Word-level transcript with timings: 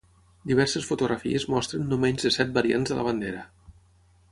Diverses 0.51 0.87
fotografies 0.91 1.45
mostren 1.55 1.85
no 1.91 2.01
menys 2.05 2.27
de 2.29 2.33
set 2.39 2.57
variants 2.59 2.95
de 2.95 3.01
la 3.01 3.07
bandera. 3.11 3.45